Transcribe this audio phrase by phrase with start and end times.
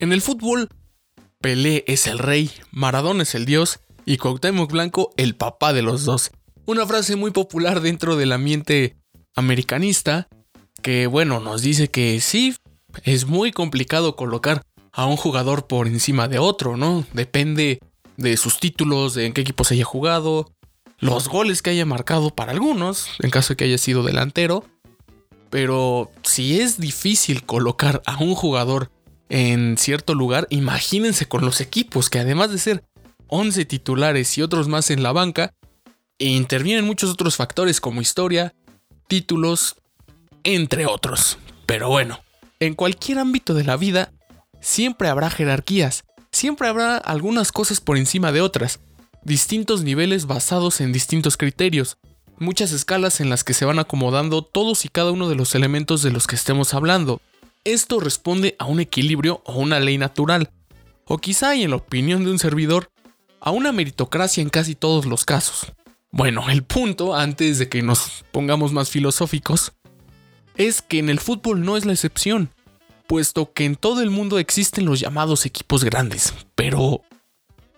[0.00, 0.70] En el fútbol,
[1.42, 6.06] Pelé es el rey, Maradona es el dios y Cuauhtémoc Blanco el papá de los
[6.06, 6.30] dos.
[6.64, 8.96] Una frase muy popular dentro del ambiente
[9.34, 10.26] americanista
[10.80, 12.56] que, bueno, nos dice que sí,
[13.04, 17.04] es muy complicado colocar a un jugador por encima de otro, ¿no?
[17.12, 17.80] Depende
[18.16, 20.50] de sus títulos, de en qué equipo se haya jugado,
[20.98, 24.64] los goles que haya marcado para algunos, en caso de que haya sido delantero,
[25.50, 28.90] pero si es difícil colocar a un jugador
[29.30, 32.84] en cierto lugar, imagínense con los equipos que además de ser
[33.28, 35.54] 11 titulares y otros más en la banca,
[36.18, 38.54] intervienen muchos otros factores como historia,
[39.06, 39.76] títulos,
[40.42, 41.38] entre otros.
[41.64, 42.20] Pero bueno,
[42.58, 44.12] en cualquier ámbito de la vida,
[44.60, 48.80] siempre habrá jerarquías, siempre habrá algunas cosas por encima de otras,
[49.22, 51.98] distintos niveles basados en distintos criterios,
[52.38, 56.02] muchas escalas en las que se van acomodando todos y cada uno de los elementos
[56.02, 57.22] de los que estemos hablando.
[57.64, 60.50] Esto responde a un equilibrio o una ley natural,
[61.04, 62.90] o quizá, y en la opinión de un servidor,
[63.40, 65.72] a una meritocracia en casi todos los casos.
[66.10, 69.72] Bueno, el punto, antes de que nos pongamos más filosóficos,
[70.56, 72.50] es que en el fútbol no es la excepción,
[73.06, 76.34] puesto que en todo el mundo existen los llamados equipos grandes.
[76.54, 77.02] Pero,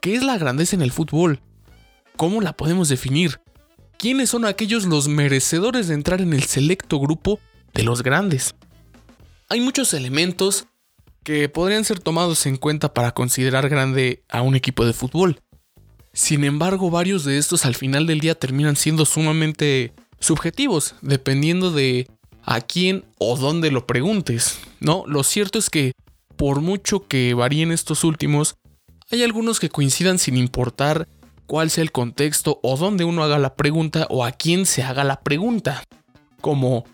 [0.00, 1.40] ¿qué es la grandeza en el fútbol?
[2.16, 3.40] ¿Cómo la podemos definir?
[4.02, 7.38] quiénes son aquellos los merecedores de entrar en el selecto grupo
[7.72, 8.56] de los grandes.
[9.52, 10.64] Hay muchos elementos
[11.24, 15.42] que podrían ser tomados en cuenta para considerar grande a un equipo de fútbol.
[16.14, 22.08] Sin embargo, varios de estos al final del día terminan siendo sumamente subjetivos, dependiendo de
[22.42, 24.58] a quién o dónde lo preguntes.
[24.80, 25.92] No, lo cierto es que
[26.38, 28.54] por mucho que varíen estos últimos,
[29.10, 31.08] hay algunos que coincidan sin importar
[31.46, 35.04] cuál sea el contexto o dónde uno haga la pregunta o a quién se haga
[35.04, 35.84] la pregunta.
[36.40, 36.86] Como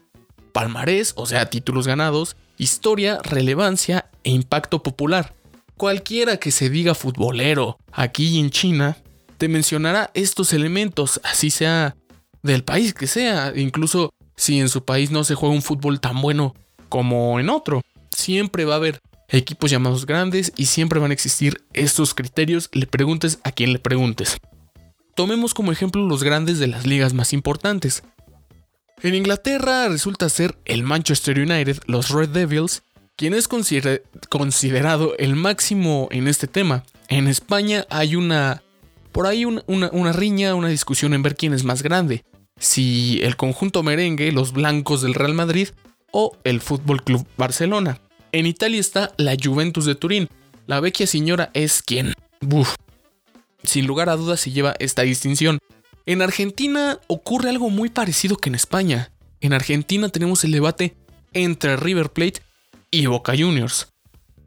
[0.53, 5.35] palmarés, o sea, títulos ganados, historia, relevancia e impacto popular.
[5.77, 8.97] Cualquiera que se diga futbolero aquí en China
[9.39, 11.97] te mencionará estos elementos, así sea
[12.43, 16.21] del país que sea, incluso si en su país no se juega un fútbol tan
[16.21, 16.55] bueno
[16.89, 17.83] como en otro.
[18.11, 22.87] Siempre va a haber equipos llamados grandes y siempre van a existir estos criterios, le
[22.87, 24.39] preguntes a quien le preguntes.
[25.15, 28.03] Tomemos como ejemplo los grandes de las ligas más importantes.
[29.00, 32.82] En Inglaterra resulta ser el Manchester United, los Red Devils,
[33.14, 36.84] quien es considerado el máximo en este tema.
[37.09, 38.62] En España hay una...
[39.12, 42.25] por ahí una, una riña, una discusión en ver quién es más grande.
[42.59, 45.69] Si el conjunto merengue, los blancos del Real Madrid
[46.10, 48.00] o el Fútbol Club Barcelona.
[48.32, 50.28] En Italia está la Juventus de Turín.
[50.66, 52.15] La vecchia señora es quien.
[52.41, 52.75] Buf,
[53.62, 55.59] sin lugar a dudas se lleva esta distinción.
[56.09, 59.13] En Argentina ocurre algo muy parecido que en España.
[59.43, 60.97] En Argentina tenemos el debate
[61.35, 62.41] entre River Plate
[62.91, 63.93] y Boca Juniors.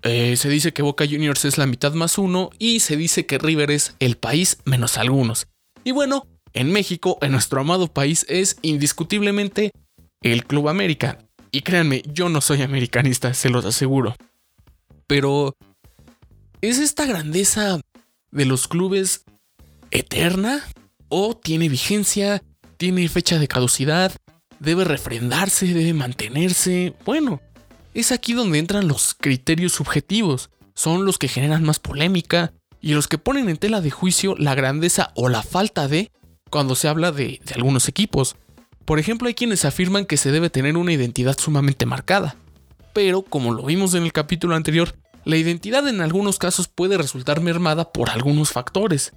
[0.02, 3.38] Eh, se dice que Boca Juniors es la mitad más uno y se dice que
[3.38, 5.46] River es el país menos algunos.
[5.84, 9.70] Y bueno, en México, en nuestro amado país, es indiscutiblemente
[10.24, 11.20] el Club América.
[11.52, 14.16] Y créanme, yo no soy americanista, se los aseguro.
[15.06, 15.56] Pero
[16.62, 17.80] es esta grandeza
[18.32, 19.26] de los clubes
[19.92, 20.66] eterna
[21.12, 22.42] o tiene vigencia,
[22.78, 24.14] tiene fecha de caducidad,
[24.60, 26.96] debe refrendarse, debe mantenerse.
[27.06, 27.42] Bueno,
[27.94, 33.08] es aquí donde entran los criterios subjetivos, son los que generan más polémica y los
[33.08, 36.12] que ponen en tela de juicio la grandeza o la falta de
[36.50, 38.36] cuando se habla de, de algunos equipos.
[38.86, 42.38] Por ejemplo, hay quienes afirman que se debe tener una identidad sumamente marcada,
[42.94, 47.42] pero como lo vimos en el capítulo anterior, la identidad en algunos casos puede resultar
[47.42, 49.14] mermada por algunos factores.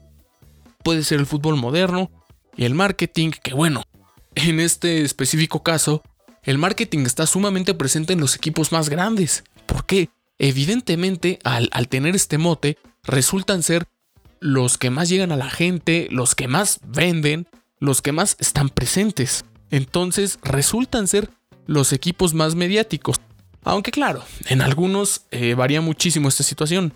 [0.85, 2.11] Puede ser el fútbol moderno
[2.57, 3.83] y el marketing, que bueno,
[4.37, 6.03] en este específico caso,
[6.43, 9.45] el marketing está sumamente presente en los equipos más grandes.
[9.67, 10.11] ¿Por qué?
[10.39, 13.87] Evidentemente, al, tener este mote, resultan ser
[14.41, 17.49] los que más llegan a la gente, los que más venden,
[17.79, 19.47] los que más están presentes.
[19.71, 21.31] Entonces, resultan ser
[21.67, 23.17] los equipos más mediáticos.
[23.63, 26.93] Aunque claro, en algunos eh, varía muchísimo esta situación.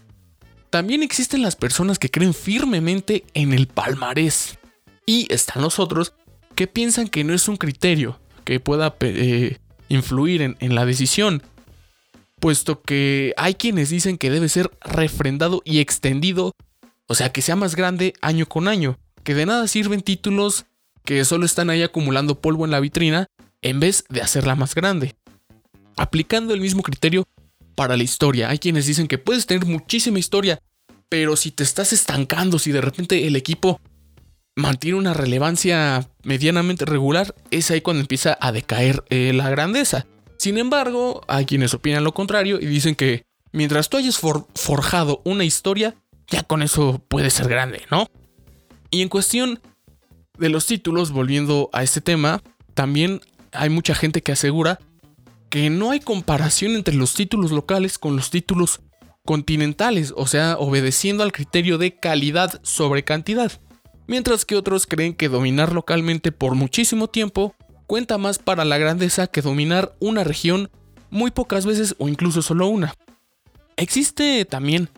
[0.71, 4.59] También existen las personas que creen firmemente en el palmarés.
[5.07, 6.13] Y están los otros
[6.55, 11.43] que piensan que no es un criterio que pueda eh, influir en, en la decisión.
[12.41, 16.53] puesto que hay quienes dicen que debe ser refrendado y extendido,
[17.07, 20.67] o sea, que sea más grande año con año, que de nada sirven títulos
[21.05, 23.27] que solo están ahí acumulando polvo en la vitrina
[23.63, 25.15] en vez de hacerla más grande.
[25.97, 27.27] Aplicando el mismo criterio
[27.79, 30.59] para la historia, hay quienes dicen que puedes tener muchísima historia,
[31.09, 33.81] pero si te estás estancando, si de repente el equipo
[34.57, 40.09] mantiene una relevancia medianamente regular, es ahí cuando empieza a decaer eh, la grandeza.
[40.39, 43.23] Sin embargo, hay quienes opinan lo contrario y dicen que
[43.53, 45.95] mientras tú hayas forjado una historia,
[46.27, 48.09] ya con eso puede ser grande, ¿no?
[48.91, 49.61] Y en cuestión
[50.37, 52.43] de los títulos, volviendo a este tema,
[52.75, 53.21] también
[53.53, 54.81] hay mucha gente que asegura
[55.51, 58.81] que no hay comparación entre los títulos locales con los títulos
[59.25, 63.53] continentales, o sea, obedeciendo al criterio de calidad sobre cantidad
[64.09, 67.55] mientras que otros creen que dominar localmente por muchísimo tiempo
[67.87, 70.71] cuenta más para la grandeza que dominar una región
[71.11, 72.95] muy pocas veces o incluso solo una.
[73.77, 74.89] Existe también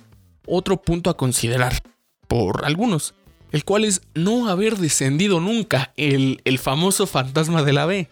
[0.47, 1.83] otro punto a considerar,
[2.27, 3.15] por algunos,
[3.53, 8.09] el cual es no haber descendido nunca, el, el famoso fantasma de la B.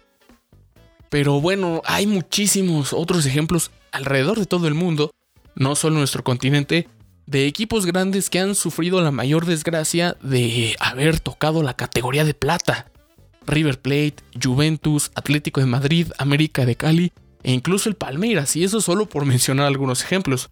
[1.10, 5.10] Pero bueno, hay muchísimos otros ejemplos alrededor de todo el mundo,
[5.54, 6.88] no solo nuestro continente,
[7.26, 12.34] de equipos grandes que han sufrido la mayor desgracia de haber tocado la categoría de
[12.34, 12.90] plata.
[13.46, 17.12] River Plate, Juventus, Atlético de Madrid, América de Cali
[17.42, 20.50] e incluso el Palmeiras, y eso solo por mencionar algunos ejemplos.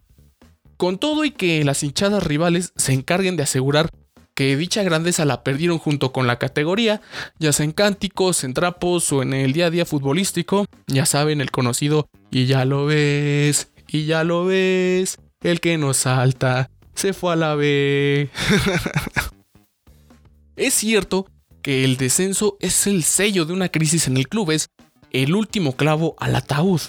[0.77, 3.89] Con todo y que las hinchadas rivales se encarguen de asegurar
[4.37, 7.01] que dicha grandeza la perdieron junto con la categoría,
[7.39, 11.41] ya sea en cánticos, en trapos o en el día a día futbolístico, ya saben
[11.41, 17.13] el conocido y ya lo ves, y ya lo ves, el que nos salta se
[17.13, 18.29] fue a la B.
[20.55, 21.25] es cierto
[21.63, 24.69] que el descenso es el sello de una crisis en el club, es
[25.09, 26.81] el último clavo al ataúd.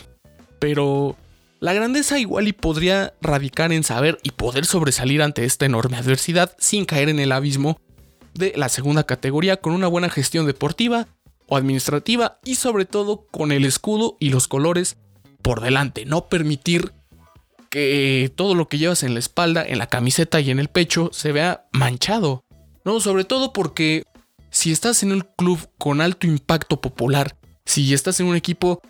[0.59, 1.17] Pero
[1.61, 6.55] la grandeza igual y podría radicar en saber y poder sobresalir ante esta enorme adversidad
[6.59, 7.81] sin caer en el abismo
[8.35, 11.09] de la segunda categoría con una buena gestión deportiva
[11.49, 14.97] o administrativa y sobre todo con el escudo y los colores
[15.43, 16.93] por delante, no permitir
[17.71, 21.11] que todo lo que llevas en la espalda, en la camiseta y en el pecho
[21.13, 22.45] se vea manchado.
[22.85, 24.05] No, sobre todo porque
[24.51, 28.81] si estás en un club con alto impacto popular, si estás en un equipo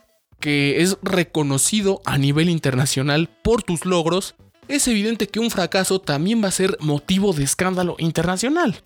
[0.40, 4.35] que es reconocido a nivel internacional por tus logros,
[4.69, 8.82] es evidente que un fracaso también va a ser motivo de escándalo internacional.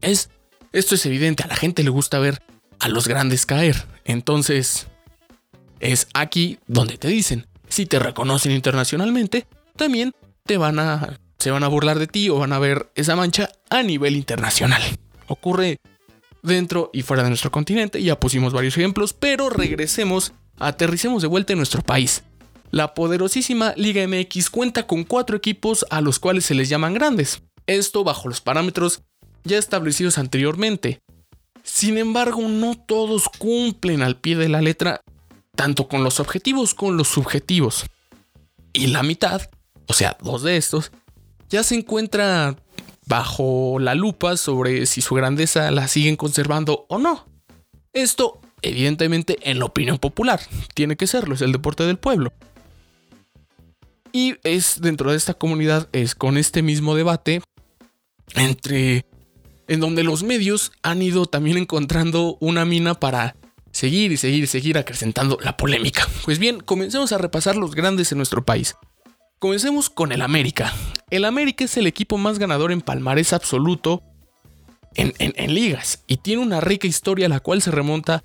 [0.00, 0.30] Es,
[0.72, 2.42] esto es evidente, a la gente le gusta ver
[2.80, 3.86] a los grandes caer.
[4.04, 4.86] Entonces,
[5.80, 10.12] es aquí donde te dicen, si te reconocen internacionalmente, también
[10.44, 13.50] te van a se van a burlar de ti o van a ver esa mancha
[13.68, 14.80] a nivel internacional.
[15.26, 15.76] Ocurre
[16.42, 21.52] dentro y fuera de nuestro continente, ya pusimos varios ejemplos, pero regresemos, aterricemos de vuelta
[21.52, 22.22] en nuestro país.
[22.70, 27.42] La poderosísima Liga MX cuenta con cuatro equipos a los cuales se les llaman grandes,
[27.66, 29.02] esto bajo los parámetros
[29.44, 31.00] ya establecidos anteriormente.
[31.62, 35.00] Sin embargo, no todos cumplen al pie de la letra
[35.54, 37.86] tanto con los objetivos como los subjetivos.
[38.72, 39.42] Y la mitad,
[39.86, 40.90] o sea, dos de estos,
[41.48, 42.56] ya se encuentra
[43.06, 47.26] bajo la lupa sobre si su grandeza la siguen conservando o no.
[47.92, 50.40] Esto, evidentemente, en la opinión popular,
[50.74, 52.32] tiene que serlo, es el deporte del pueblo.
[54.12, 57.42] Y es dentro de esta comunidad, es con este mismo debate
[58.34, 59.06] entre
[59.66, 63.36] en donde los medios han ido también encontrando una mina para
[63.72, 66.06] seguir y seguir y seguir acrecentando la polémica.
[66.24, 68.76] Pues bien, comencemos a repasar los grandes en nuestro país.
[69.38, 70.72] Comencemos con el América.
[71.10, 74.02] El América es el equipo más ganador en palmarés absoluto
[74.94, 78.22] en, en, ligas y tiene una rica historia la cual se remonta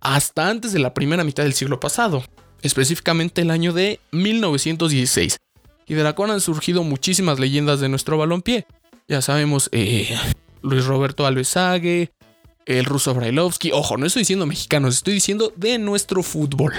[0.00, 2.24] hasta antes de la primera mitad del siglo pasado,
[2.62, 5.38] específicamente el año de 1916,
[5.86, 8.66] y de la cual han surgido muchísimas leyendas de nuestro balompié.
[9.08, 10.16] Ya sabemos, eh,
[10.62, 12.10] Luis Roberto Alves Sague,
[12.66, 13.70] el ruso Brailovsky.
[13.72, 16.74] Ojo, no estoy diciendo mexicanos, estoy diciendo de nuestro fútbol.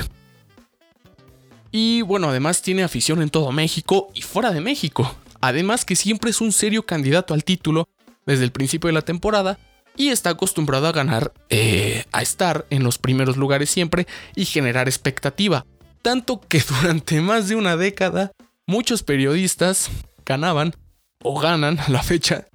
[1.72, 5.16] Y bueno, además tiene afición en todo México y fuera de México.
[5.42, 7.88] Además que siempre es un serio candidato al título
[8.26, 9.60] desde el principio de la temporada
[9.98, 14.88] y está acostumbrado a ganar, eh, a estar en los primeros lugares siempre y generar
[14.88, 15.66] expectativa.
[16.02, 18.32] Tanto que durante más de una década
[18.66, 19.90] muchos periodistas
[20.26, 20.74] ganaban
[21.24, 22.48] o ganan a la fecha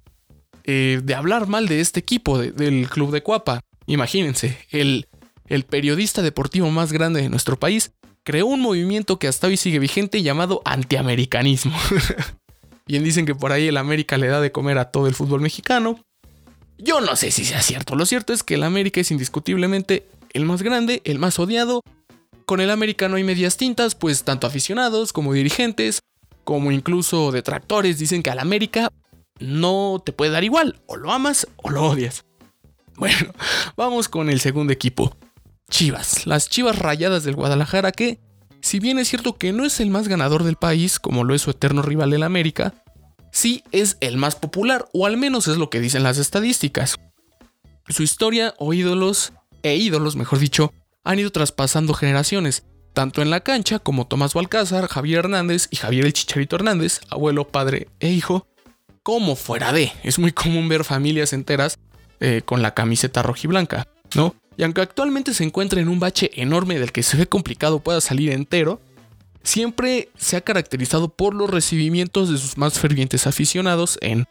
[0.64, 3.61] eh, de hablar mal de este equipo, del club de Cuapa.
[3.87, 5.08] Imagínense, el,
[5.46, 9.80] el periodista deportivo más grande de nuestro país creó un movimiento que hasta hoy sigue
[9.80, 11.76] vigente llamado antiamericanismo.
[12.87, 15.40] Bien dicen que por ahí el América le da de comer a todo el fútbol
[15.40, 16.00] mexicano.
[16.82, 17.94] Yo no sé si sea cierto.
[17.94, 21.82] Lo cierto es que el América es indiscutiblemente el más grande, el más odiado,
[22.44, 26.00] con el americano hay medias tintas, pues tanto aficionados como dirigentes,
[26.42, 28.88] como incluso detractores dicen que al América
[29.38, 32.24] no te puede dar igual, o lo amas o lo odias.
[32.94, 33.32] Bueno,
[33.74, 35.16] vamos con el segundo equipo.
[35.70, 38.20] Chivas, las Chivas Rayadas del Guadalajara que,
[38.60, 41.40] si bien es cierto que no es el más ganador del país, como lo es
[41.40, 42.81] su eterno rival el América,
[43.32, 46.96] sí es el más popular, o al menos es lo que dicen las estadísticas.
[47.88, 49.32] Su historia o ídolos,
[49.64, 50.72] e ídolos mejor dicho,
[51.02, 56.04] han ido traspasando generaciones, tanto en la cancha como Tomás Balcázar, Javier Hernández y Javier
[56.04, 58.46] el Chicharito Hernández, abuelo, padre e hijo,
[59.02, 59.90] como fuera de.
[60.04, 61.78] Es muy común ver familias enteras
[62.20, 64.36] eh, con la camiseta rojiblanca, ¿no?
[64.56, 68.00] Y aunque actualmente se encuentra en un bache enorme del que se ve complicado pueda
[68.00, 68.80] salir entero,
[69.42, 74.26] siempre se ha caracterizado por los recibimientos de sus más fervientes aficionados en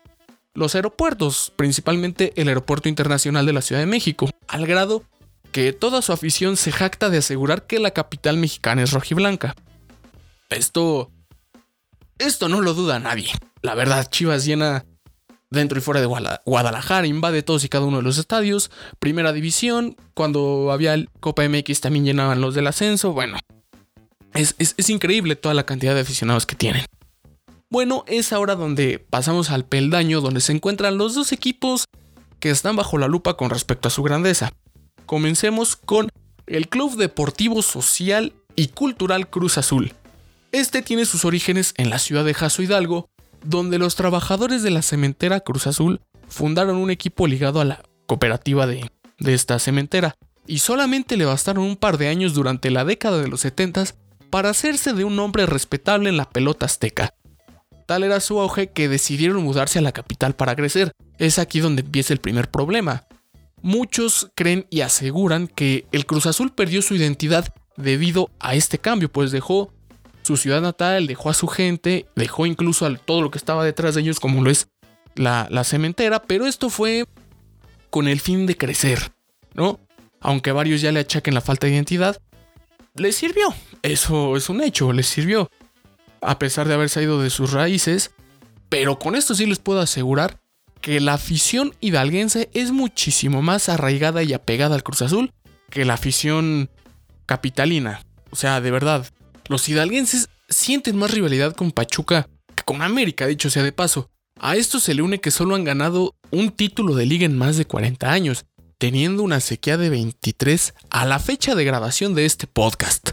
[0.54, 5.04] los aeropuertos, principalmente el Aeropuerto Internacional de la Ciudad de México, al grado
[5.52, 9.56] que toda su afición se jacta de asegurar que la capital mexicana es rojiblanca.
[10.50, 11.12] Esto...
[12.18, 13.32] Esto no lo duda nadie.
[13.64, 14.86] La verdad, Chivas llena
[15.50, 16.08] dentro y fuera de
[16.46, 18.70] Guadalajara, invade todos y cada uno de los estadios.
[19.00, 23.14] Primera división, cuando había Copa MX también llenaban los del ascenso.
[23.14, 23.38] Bueno,
[24.34, 26.86] es, es increíble toda la cantidad de aficionados que tienen.
[27.70, 31.86] Bueno, es ahora donde pasamos al peldaño donde se encuentran los dos equipos
[32.42, 34.52] que están bajo la lupa con respecto a su grandeza.
[35.06, 36.10] Comencemos con
[36.48, 39.94] el Club Deportivo Social y Cultural Cruz Azul.
[40.52, 43.08] Este tiene sus orígenes en la ciudad de Jaso Hidalgo,
[43.46, 48.68] donde los trabajadores de la cementera Cruz Azul fundaron un equipo ligado a la cooperativa
[48.68, 53.30] de, esta cementera, y solamente le bastaron un par de años durante la década de
[53.30, 53.86] los 70
[54.32, 57.14] para hacerse de un nombre respetable en la pelota azteca.
[57.86, 60.94] Tal era su auge que decidieron mudarse a la capital para crecer.
[61.18, 63.06] Es aquí donde empieza el primer problema.
[63.62, 69.12] Muchos creen y aseguran que el Cruz Azul perdió su identidad debido a este cambio,
[69.12, 69.72] pues dejó
[70.24, 73.96] su ciudad natal, dejó a su gente, dejó incluso a todo lo que estaba detrás
[73.96, 74.68] de ellos, como lo es
[75.16, 77.06] la, cementera, pero esto fue
[77.90, 79.12] con el fin de crecer,
[79.54, 79.80] ¿no?
[80.20, 82.22] Aunque varios ya le achaquen la falta de identidad,
[82.96, 83.54] les sirvió.
[83.82, 85.50] Eso es un hecho, les sirvió.
[86.22, 88.12] A pesar de haber salido de sus raíces,
[88.70, 90.40] pero con esto sí les puedo asegurar
[90.82, 95.32] que la afición hidalguense es muchísimo más arraigada y apegada al Cruz Azul
[95.70, 96.70] que la afición
[97.26, 98.04] capitalina.
[98.32, 99.08] O sea, de verdad,
[99.48, 104.10] los hidalguenses sienten más rivalidad con Pachuca que con América, dicho sea de paso.
[104.40, 107.58] A esto se le une que solo han ganado un título de liga en más
[107.58, 108.46] de 40 años,
[108.82, 113.12] teniendo una sequía de 23 a la fecha de grabación de este podcast.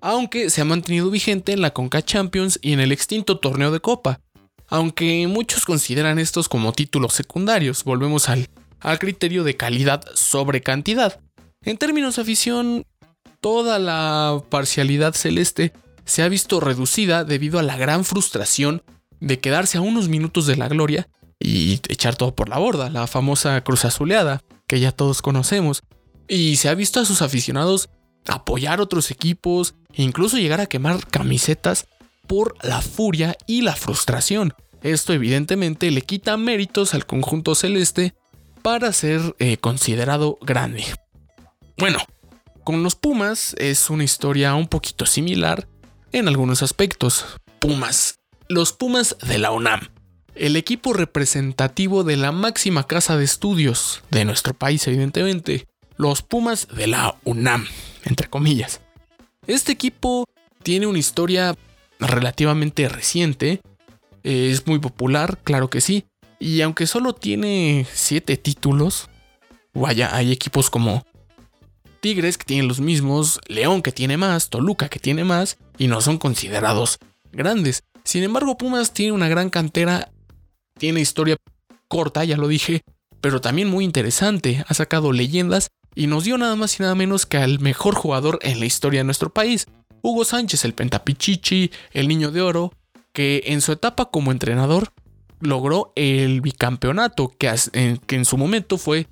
[0.00, 3.80] Aunque se ha mantenido vigente en la Conca Champions y en el extinto torneo de
[3.80, 4.20] Copa,
[4.66, 8.48] aunque muchos consideran estos como títulos secundarios, volvemos al,
[8.80, 11.20] al criterio de calidad sobre cantidad.
[11.66, 12.86] En términos de afición,
[13.42, 15.74] toda la parcialidad celeste
[16.06, 18.82] se ha visto reducida debido a la gran frustración
[19.20, 23.06] de quedarse a unos minutos de la gloria y echar todo por la borda, la
[23.06, 25.82] famosa cruz azuleada que ya todos conocemos.
[26.28, 27.88] Y se ha visto a sus aficionados
[28.28, 31.88] apoyar otros equipos e incluso llegar a quemar camisetas
[32.28, 34.54] por la furia y la frustración.
[34.84, 38.14] Esto evidentemente le quita méritos al conjunto celeste
[38.62, 40.84] para ser eh, considerado grande.
[41.76, 41.98] Bueno,
[42.62, 45.66] con los Pumas es una historia un poquito similar
[46.12, 47.26] en algunos aspectos.
[47.58, 49.88] Pumas, los Pumas de la UNAM,
[50.34, 56.68] el equipo representativo de la máxima casa de estudios de nuestro país evidentemente, los Pumas
[56.68, 57.66] de la UNAM,
[58.04, 58.80] entre comillas.
[59.46, 60.24] Este equipo
[60.62, 61.56] tiene una historia
[61.98, 63.60] relativamente reciente.
[64.22, 66.06] Es muy popular, claro que sí.
[66.38, 69.10] Y aunque solo tiene 7 títulos,
[69.74, 71.04] vaya, hay equipos como
[72.00, 76.00] Tigres que tienen los mismos, León que tiene más, Toluca que tiene más, y no
[76.00, 76.98] son considerados
[77.30, 77.82] grandes.
[78.04, 80.10] Sin embargo, Pumas tiene una gran cantera,
[80.80, 81.36] tiene historia
[81.88, 82.82] corta, ya lo dije,
[83.20, 84.64] pero también muy interesante.
[84.66, 88.38] Ha sacado leyendas y nos dio nada más y nada menos que al mejor jugador
[88.42, 89.66] en la historia de nuestro país.
[90.00, 92.72] Hugo Sánchez, el Pentapichichi, el Niño de Oro,
[93.12, 94.94] que en su etapa como entrenador
[95.38, 97.54] logró el bicampeonato, que,
[98.08, 99.06] en su momento fue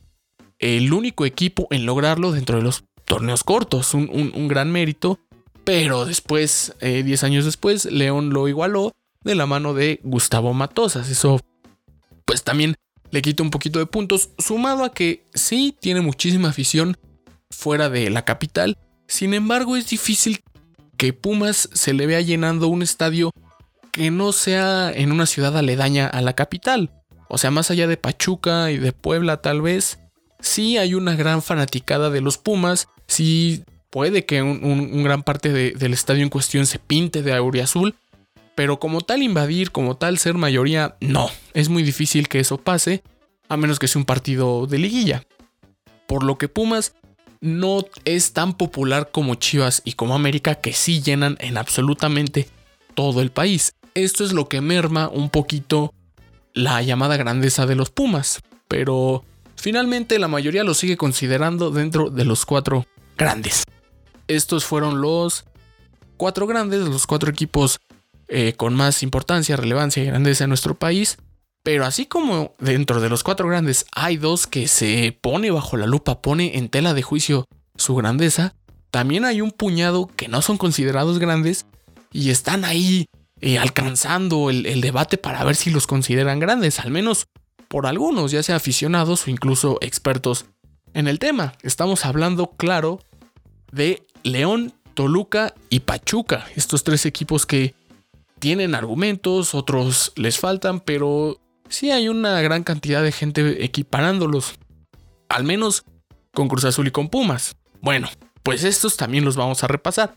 [0.58, 5.18] el único equipo en lograrlo dentro de los torneos cortos, un, gran mérito,
[5.64, 11.10] pero después, 10 eh, años después, León lo igualó de la mano de Gustavo Matosas.
[11.10, 11.40] Eso,
[12.28, 12.76] pues también
[13.10, 16.98] le quita un poquito de puntos, sumado a que sí tiene muchísima afición
[17.50, 20.44] fuera de la capital, sin embargo es difícil
[20.98, 23.30] que Pumas se le vea llenando un estadio
[23.92, 26.90] que no sea en una ciudad aledaña a la capital.
[27.30, 29.98] O sea, más allá de Pachuca y de Puebla tal vez,
[30.40, 35.92] sí hay una gran fanaticada de los Pumas, sí puede que un, gran parte del
[35.94, 37.94] estadio en cuestión se pinte de auriazul,
[38.58, 43.04] pero como tal invadir, como tal ser mayoría, no, es muy difícil que eso pase,
[43.48, 45.22] a menos que sea un partido de liguilla.
[46.08, 46.96] Por lo que Pumas
[47.40, 52.48] no es tan popular como Chivas y como América que sí llenan en absolutamente
[52.94, 53.76] todo el país.
[53.94, 55.94] Esto es lo que merma un poquito
[56.52, 59.24] la llamada grandeza de los Pumas, pero
[59.54, 63.62] finalmente la mayoría lo sigue considerando dentro de los cuatro grandes.
[64.26, 65.44] Estos fueron los
[66.16, 67.78] cuatro grandes, los cuatro equipos
[68.28, 71.18] eh, con más importancia, relevancia y grandeza en nuestro país.
[71.62, 75.86] Pero así como dentro de los cuatro grandes hay dos que se pone bajo la
[75.86, 78.54] lupa, pone en tela de juicio su grandeza,
[78.90, 81.66] también hay un puñado que no son considerados grandes
[82.12, 83.06] y están ahí
[83.40, 87.26] eh, alcanzando el, debate para ver si los consideran grandes, al menos
[87.68, 90.46] por algunos, ya sea aficionados o incluso expertos
[90.94, 91.52] en el tema.
[91.62, 93.00] Estamos hablando, claro,
[93.70, 97.74] de León, Toluca y Pachuca, estos tres equipos que
[98.38, 104.54] tienen argumentos, otros les faltan, pero sí hay una gran cantidad de gente equiparándolos,
[105.28, 105.84] al menos
[106.32, 107.56] con Cruz Azul y con Pumas.
[107.80, 108.08] Bueno,
[108.42, 110.16] pues estos también los vamos a repasar.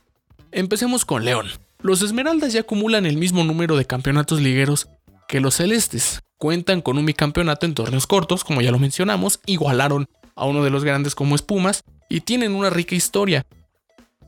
[0.51, 1.47] Empecemos con León.
[1.81, 4.87] Los Esmeraldas ya acumulan el mismo número de campeonatos ligueros
[5.27, 6.21] que los Celestes.
[6.37, 10.69] Cuentan con un bicampeonato en torneos cortos, como ya lo mencionamos, igualaron a uno de
[10.69, 13.45] los grandes como Espumas y tienen una rica historia.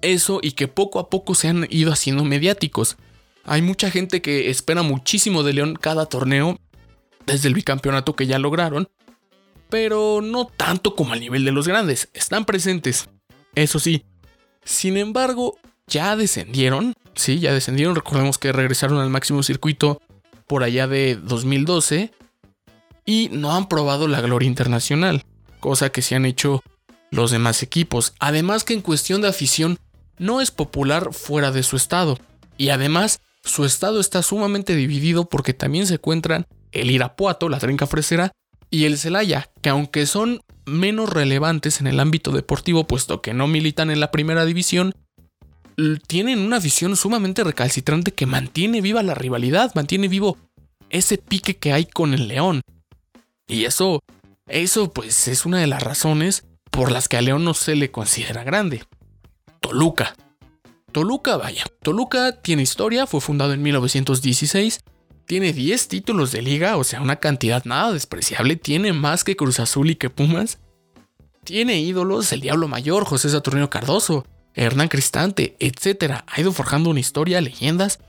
[0.02, 2.98] Eso y que poco a poco se han ido haciendo mediáticos.
[3.46, 6.60] Hay mucha gente que espera muchísimo de León cada torneo,
[7.26, 8.90] desde el bicampeonato que ya lograron,
[9.70, 12.10] pero no tanto como al nivel de los grandes.
[12.14, 13.10] Están presentes,
[13.56, 14.06] eso sí.
[14.64, 15.58] Sin embargo,
[15.88, 17.96] ya descendieron, sí, ya descendieron.
[17.96, 20.02] Recordemos que regresaron al máximo circuito
[20.48, 22.12] por allá de 2012
[23.06, 25.26] y no han probado la gloria internacional,
[25.60, 26.64] cosa que se han hecho
[27.12, 28.14] los demás equipos.
[28.20, 29.78] Además que en cuestión de afición
[30.18, 32.18] no es popular fuera de su estado.
[32.58, 37.88] Y además, su estado está sumamente dividido porque también se encuentran el Irapuato, la Trinca
[37.88, 38.32] Fresera,
[38.70, 43.48] y el Celaya, que aunque son menos relevantes en el ámbito deportivo, puesto que no
[43.48, 44.96] militan en la primera división,
[46.08, 50.38] tienen una visión sumamente recalcitrante que mantiene viva la rivalidad, mantiene vivo
[50.90, 52.62] ese pique que hay con el León.
[53.48, 54.02] Y eso,
[54.48, 57.92] eso pues es una de las razones por las que a León no se le
[57.92, 58.84] considera grande.
[59.60, 60.16] Toluca.
[60.94, 61.66] Toluca, vaya.
[61.82, 64.84] Toluca tiene historia, fue fundado en 1916,
[65.26, 69.60] tiene 10 títulos de liga, o sea, una cantidad nada despreciable, tiene más que Cruz
[69.60, 70.60] Azul y que Pumas.
[71.44, 76.24] Tiene ídolos, el Diablo Mayor, José Saturnino Cardoso, Hernán Cristante, etc.
[76.28, 78.00] Ha ido forjando una historia, leyendas.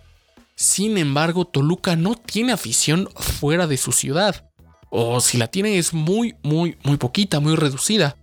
[0.54, 4.50] Sin embargo, Toluca no tiene afición fuera de su ciudad.
[4.90, 8.16] O si la tiene es muy, muy, muy poquita, muy reducida.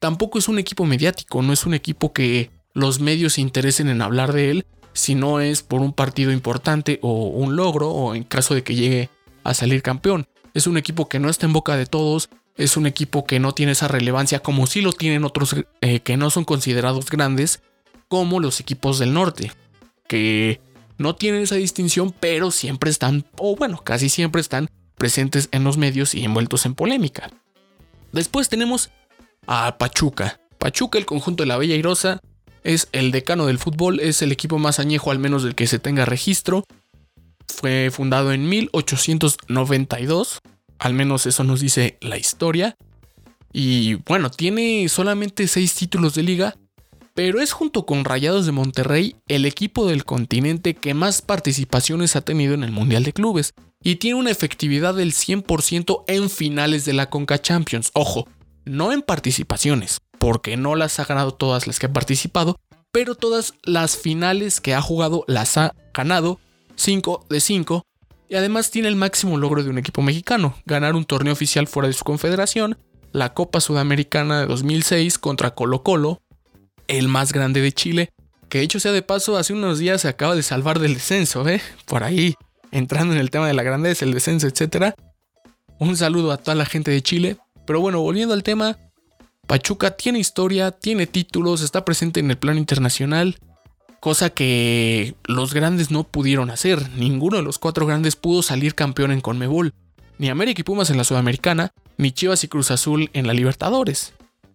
[0.00, 4.02] Tampoco es un equipo mediático, no es un equipo que los medios se interesen en
[4.02, 8.22] hablar de él, si no es por un partido importante o un logro, o en
[8.22, 9.08] caso de que llegue
[9.44, 10.26] a salir campeón.
[10.52, 13.52] Es un equipo que no está en boca de todos, es un equipo que no
[13.52, 17.62] tiene esa relevancia como si lo tienen otros eh, que no son considerados grandes,
[18.08, 19.52] como los equipos del norte,
[20.06, 20.60] que
[20.98, 25.78] no tienen esa distinción, pero siempre están, o bueno, casi siempre están presentes en los
[25.78, 27.30] medios y envueltos en polémica.
[28.12, 28.90] Después tenemos
[29.46, 30.40] a Pachuca.
[30.58, 32.20] Pachuca, el conjunto de la Bella Irosa,
[32.66, 35.78] es el decano del fútbol, es el equipo más añejo al menos del que se
[35.78, 36.64] tenga registro.
[37.46, 40.40] Fue fundado en 1892,
[40.80, 42.76] al menos eso nos dice la historia.
[43.52, 46.56] Y bueno, tiene solamente 6 títulos de liga,
[47.14, 52.22] pero es junto con Rayados de Monterrey el equipo del continente que más participaciones ha
[52.22, 56.94] tenido en el Mundial de Clubes y tiene una efectividad del 100% en finales de
[56.94, 57.92] la Conca Champions.
[57.94, 58.26] Ojo,
[58.64, 62.56] no en participaciones, porque no las ha ganado todas las que ha participado,
[62.92, 66.40] pero todas las finales que ha jugado las ha ganado
[66.76, 67.82] 5 de 5
[68.28, 71.88] y además tiene el máximo logro de un equipo mexicano, ganar un torneo oficial fuera
[71.88, 72.78] de su confederación,
[73.12, 76.20] la Copa Sudamericana de 2006 contra Colo Colo,
[76.88, 78.10] el más grande de Chile,
[78.48, 81.60] que dicho sea de paso, hace unos días se acaba de salvar del descenso, ¿eh?
[81.86, 82.34] Por ahí,
[82.70, 84.94] entrando en el tema de la grandeza, el descenso, etc.
[85.78, 87.36] Un saludo a toda la gente de Chile.
[87.66, 88.78] Pero bueno, volviendo al tema,
[89.46, 93.36] Pachuca tiene historia, tiene títulos, está presente en el plano internacional,
[94.00, 96.90] cosa que los grandes no pudieron hacer.
[96.90, 99.72] Ninguno de los cuatro grandes pudo salir campeón en Conmebol,
[100.18, 104.14] ni América y Pumas en la Sudamericana, ni Chivas y Cruz Azul en la Libertadores.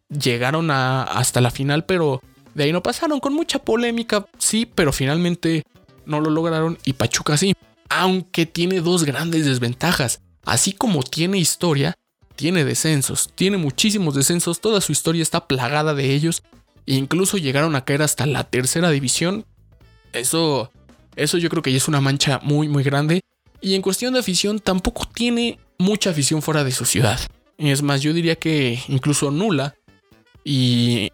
[0.10, 2.22] Llegaron a, hasta la final, pero
[2.54, 5.64] de ahí no pasaron, con mucha polémica, sí, pero finalmente
[6.06, 7.54] no lo lograron y Pachuca sí.
[7.90, 10.22] Aunque tiene dos grandes desventajas.
[10.44, 11.94] Así como tiene historia,
[12.42, 16.42] tiene descensos, tiene muchísimos descensos, toda su historia está plagada de ellos
[16.88, 19.46] e incluso llegaron a caer hasta la tercera división.
[20.12, 20.72] Eso,
[21.16, 23.22] eso yo creo que ya es una mancha muy, muy grande.
[23.62, 27.20] Y en cuestión de afición, tampoco tiene mucha afición fuera de su ciudad.
[27.60, 29.76] Es más, yo diría que incluso nula.
[30.44, 31.12] Y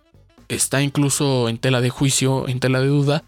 [0.47, 3.25] está incluso en tela de juicio, en tela de duda,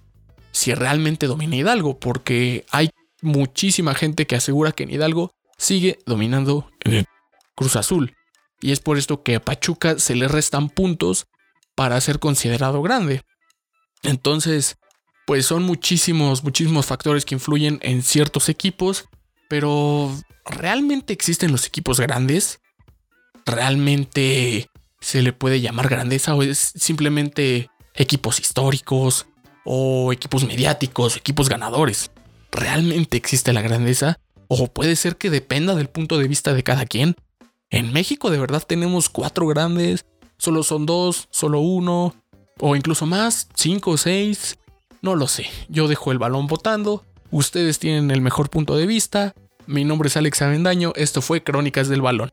[0.54, 6.72] si realmente domina Hidalgo, porque hay muchísima gente que asegura que en Hidalgo sigue dominando
[7.60, 8.16] Cruz Azul.
[8.62, 11.28] Y es por esto que a Pachuca se le restan puntos
[11.76, 13.22] para ser considerado grande.
[14.02, 14.78] Entonces,
[15.28, 19.10] pues son muchísimos, muchísimos factores que influyen en ciertos equipos,
[19.50, 20.10] pero
[20.46, 22.62] ¿realmente existen los equipos grandes?
[23.46, 24.70] ¿Realmente
[25.02, 29.26] se le puede llamar grandeza o es simplemente equipos históricos
[29.66, 32.10] o equipos mediáticos, equipos ganadores?
[32.54, 34.18] ¿Realmente existe la grandeza?
[34.48, 37.18] ¿O puede ser que dependa del punto de vista de cada quien?
[37.72, 40.06] En México de verdad tenemos cuatro grandes,
[40.38, 42.16] solo son dos, solo uno,
[42.60, 44.58] o incluso más, cinco o seis.
[45.04, 49.36] No lo sé, yo dejo el balón votando, ustedes tienen el mejor punto de vista.
[49.68, 52.32] Mi nombre es Alex Avendaño, esto fue Crónicas del Balón.